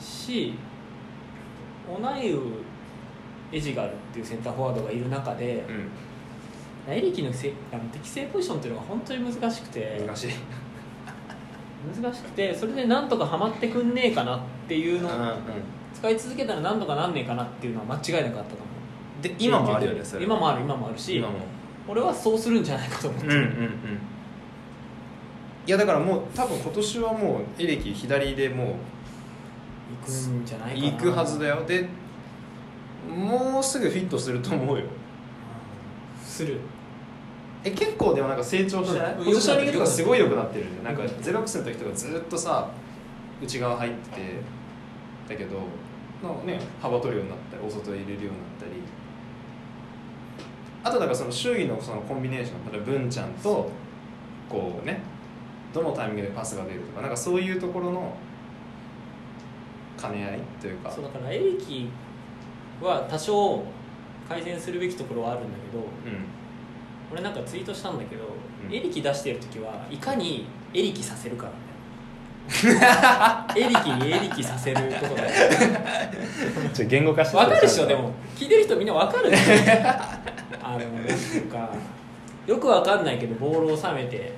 [0.00, 0.54] し
[1.90, 2.40] オナイウ
[3.50, 5.88] エジガルっていうセンターフォワードがいる中でうん、うん
[6.90, 10.30] エリキのせあの適正ポジションっていうのが本当に難しくて難しい
[11.94, 15.34] 難しくてそれでなんとかハマってくんねえかなっていうの、うんうん。
[15.94, 18.64] 使い続けたら何とかなんねえかなっていうのは間違いなかったと思
[19.20, 19.22] う。
[19.22, 21.34] で今もあるよねそれ今もある今もあるし今も。
[21.88, 23.26] 俺はそうするんじゃないかと思って。
[23.26, 23.48] うんうんうん。
[25.66, 28.68] いやだからもう多分今年はもうエレキ左でもう
[30.06, 30.92] 行くんじゃないかな。
[30.92, 31.64] 行くはずだよ。
[31.66, 31.88] で
[33.08, 34.84] もうすぐフィットすると思うよ。
[36.22, 36.60] する
[37.68, 39.24] え結構でもなんか成長してない、うん。
[39.24, 42.70] ポジショニングとかすごい良くなってるなんかゼロックスの時とかずっとさ
[43.42, 44.20] 内側入ってて
[45.28, 45.58] だけど
[46.22, 48.72] なんかね幅取るようになったりお外入れるようになったり。
[50.84, 53.68] あとだからその周囲のそのコンビネーション例えば文ちゃんと
[54.48, 55.00] こうね
[55.74, 58.16] どのタイミングでパスが出るとかなんかそういうところの
[60.00, 60.90] 兼ね合いというか。
[60.90, 61.90] そうだからエレキ
[62.80, 63.64] は多少
[64.28, 66.37] 改善するべきところはあるんだけどうん
[67.12, 68.24] 俺なんかツイートしたんだけど、
[68.68, 68.74] うん。
[68.74, 71.58] エリキ出してる時はいかにエリキさせるかなんだ
[73.56, 75.30] よ エリキにエリキさせるとこだよ
[76.72, 77.86] ちょ言語化してわかるでしょ？
[77.86, 79.30] でも聞いてる人みんなわかる。
[79.30, 79.52] でしょ
[80.62, 80.84] あのなん
[81.50, 81.70] か
[82.46, 84.32] よくわかんないけどボールを収めて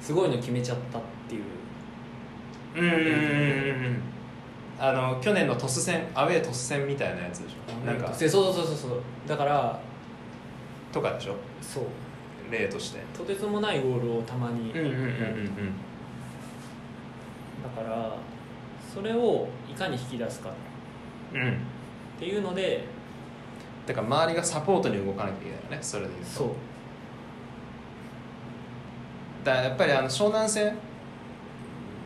[0.00, 1.42] すごいの決めちゃったっていう。
[2.76, 3.10] うんうんうんうんう
[3.90, 4.02] ん。
[4.80, 7.86] あの去年のトス戦アウェートス戦みたいなやつでしょ。
[7.86, 8.12] なんか。
[8.14, 9.00] そうそうそうそうそう。
[9.26, 9.78] だから
[10.92, 11.34] とかでしょ。
[11.60, 11.84] そう
[12.50, 13.00] 例として。
[13.16, 14.80] とてつもないゴールをたまに、だ
[17.70, 18.16] から
[18.94, 20.50] それをいかに引き出すか。
[20.50, 20.52] っ
[22.18, 22.84] ていうので。
[23.86, 25.78] だから周りがサポートに動かなきゃいけないよね。
[25.80, 26.30] それで言うと。
[26.30, 26.48] そう。
[29.44, 30.76] だからやっぱりあの湘南戦。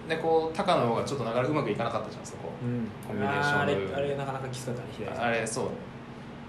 [0.09, 2.50] でこう高野の方がちょっとなかなかうまくいかなかったじゃんそこ。
[2.62, 2.88] うん。
[3.07, 5.68] コンビネーションのあれあれなかなかきつかったね左あれそう。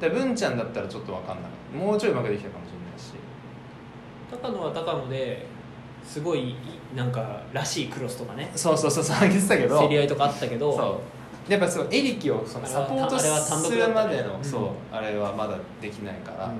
[0.01, 1.51] で文ちゃんだったらちょっと分かんない。
[1.77, 3.13] もうちょいうまくできたかもしれないし
[4.41, 5.45] 高野は高野で
[6.05, 6.55] すごい
[6.95, 8.51] なんからしいクロスとかね。
[8.55, 9.79] そうそうそうそう上げてたけど。
[9.79, 10.75] 競り合いとかあったけど。
[10.75, 11.01] そ
[11.49, 11.51] う。
[11.51, 16.53] やっぱそうエリキをそのサポートするまでの、うんそうあれはまだできないから、うん。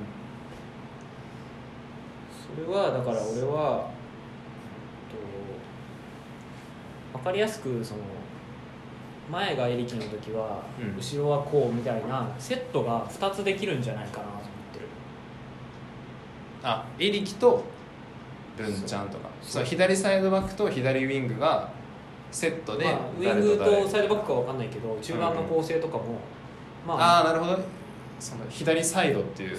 [2.66, 3.90] それはだから俺は
[7.14, 8.02] と分かりやすくその
[9.32, 10.98] 前がエリキの時は、うん。
[10.98, 14.43] 後ろはこうみたいなセットが2つできるんじゃないかな
[16.64, 17.64] あエリキと
[18.58, 19.30] 文ちゃんとか。
[19.42, 19.66] そう。
[19.66, 21.70] 左サイドバックと左ウィングが
[22.32, 26.04] セットでまあ、ウィングとサイドバックか分かんないけど中盤の構成とかも、
[26.88, 27.60] まあああなるほど
[28.20, 29.58] その左サイドっていう。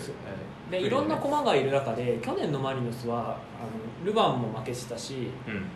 [0.71, 5.67] でいろんな駒がいる中で去年のマリノスはあのルヴァンも負けてたし、うん。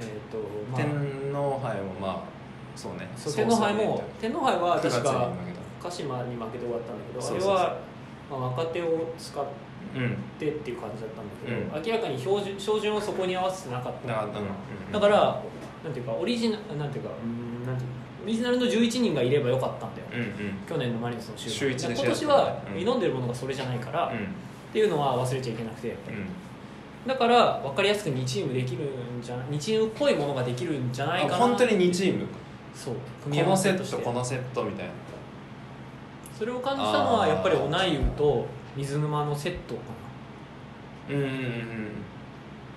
[0.00, 0.38] えーと
[0.72, 2.22] まあ、天皇杯もまあ
[2.76, 3.08] そうね。
[3.16, 7.78] そう天皇杯も天皇杯は9月に確か負鹿島に負けて終わったんだけどあれは、
[8.30, 9.63] まあ、若手を使っけ
[9.94, 10.16] どうん。
[10.38, 11.84] てっていう感じだったんだけど、うん。
[11.84, 14.08] 明らかに標準標準をそこに合わせてなかった。
[14.08, 14.26] だ
[14.92, 15.42] だから
[15.84, 20.56] なんていうかオリジナなんていうかうんなんていうかオリジナルの11人がいればよかったんだよ、うんうん。
[20.66, 22.82] 去年のマリノスの週週今年はうん。
[22.82, 24.18] 挑んでるものがそれじゃないから、っうん。
[24.72, 25.88] ていうのは忘れちゃいけなくて。
[25.88, 25.96] うん。
[27.06, 31.34] だから分かりやすく2チームできるんじゃ2チームっぽいものができるんじゃないかな。
[31.36, 32.26] あ本当に2チーム？
[32.74, 32.94] そう。
[32.94, 33.96] こ組み合のセッわせとして。
[33.98, 34.92] トこのセットみたいな。
[36.38, 39.80] それを感じたのはやっぱりオナイウと水沼のセットか
[41.10, 41.34] うんうんうんうん。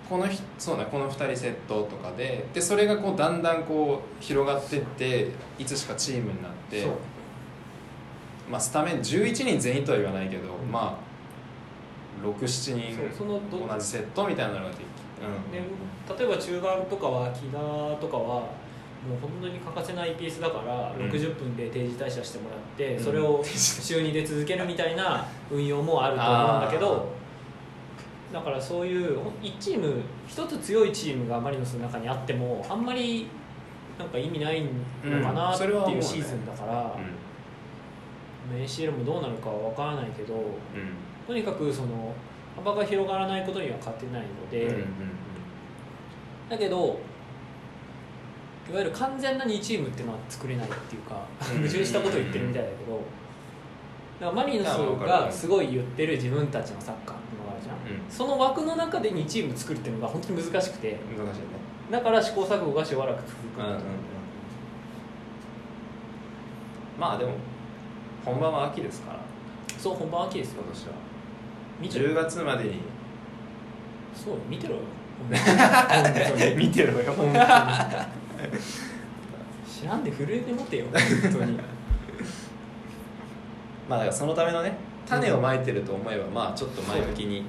[0.09, 6.87] このひそうねこの2人セットとかででそれがこうだんだんこう広がってっていつしかチームになって
[8.49, 10.71] まあ、スタメン11人全員とは言わないけど、うん。
[10.71, 14.79] まあ67人そのど同じセットみたいなのができ
[15.51, 17.57] で例えば中盤とかは木田
[17.99, 18.49] とかは
[19.05, 21.09] もう本当に欠かせないピースだから、うん。
[21.09, 23.03] 60分で定時退社してもらって、うん。
[23.03, 27.09] それを週2で続けるみたいな運用もあると思うんだけど
[28.33, 33.27] だからそういう1チーム1つ強いチームがマリノスの中にあってもあんまり
[33.97, 34.63] なんか意味ない
[35.03, 36.95] のかなっていうシーズンだから、
[38.53, 40.43] ACL もどうなるかは分からないけどうん。
[41.25, 42.13] とにかくその
[42.55, 44.65] 幅が広がらないことには勝てないので。
[44.65, 44.85] うんうん。
[46.49, 46.99] だけど
[48.69, 51.21] いわゆる完全な2チームっていうのは作れないっていうか
[51.53, 51.57] うん。
[51.59, 53.01] 矛盾したことを言ってるみたいだけど
[54.19, 54.67] だからマリノス
[55.05, 58.11] がすごい言ってる自分たちのサッカーっていうのがあるじゃん、うん。
[58.11, 60.97] その枠の中で2チーム作るっていうのが本当に難しくて。
[61.17, 61.45] 難しいね。
[61.91, 63.79] だから試行錯誤がしばらく続く、うんう
[66.99, 67.33] まあでも
[68.25, 69.19] 本番は秋ですから。
[69.77, 70.63] そう本番秋ですよ。
[70.63, 70.93] 今年は。
[71.79, 72.81] 見てる？10月までに。
[74.15, 74.81] そう見てろよ。
[76.57, 77.13] 見てろよ
[79.67, 81.59] 知らんで震えてもてよ本当に。
[83.89, 84.75] まあだからそのためのね
[85.07, 87.45] 種をまいてると思えばまあちょっと前向きに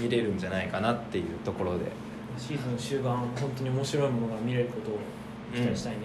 [0.00, 1.84] 見れるんじゃないかなっていうところで。
[2.38, 4.98] シーズン終盤本当に面白いものが見れることを
[5.52, 5.98] 期待したいね、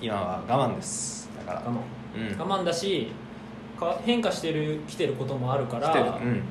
[0.00, 1.30] 今は我慢です。
[1.46, 1.66] だから。
[1.66, 2.38] 我慢、うん。
[2.40, 3.12] 我慢だし
[3.78, 6.42] か変化してる来てることもあるからうん。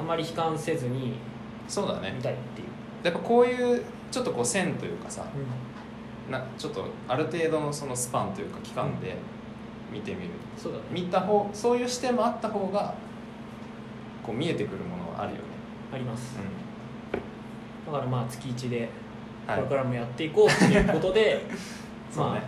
[0.00, 1.14] あまり悲観せずに
[1.68, 2.12] そうだね。
[2.16, 2.68] 見たいっていう、
[3.04, 3.82] やっぱこういう
[4.12, 5.24] ちょっとこう線というかさ
[6.30, 9.16] なちょっとある程度のそのスパンというか期間で
[9.90, 10.84] 見てみる、そうだね。
[10.90, 12.94] 見た方そういう視点もあった方が
[14.22, 15.42] こう見えてくるものはあるよね、
[15.92, 16.36] あります。
[16.38, 18.88] うだからまあ月1でん
[19.46, 19.56] はい。
[19.58, 21.44] これからもやっていこうっていうことで、
[22.10, 22.30] そうね。
[22.32, 22.42] まあ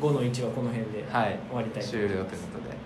[0.00, 1.38] 5の1はこの辺ではい。
[1.48, 2.34] 終わりたいと終了ということ
[2.68, 2.76] で。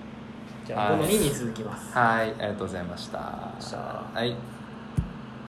[0.64, 1.92] じゃあはい5の2に続きます。
[1.92, 2.30] はい。
[2.30, 3.54] ありがとうございました。
[3.58, 3.78] した。
[3.78, 4.36] はい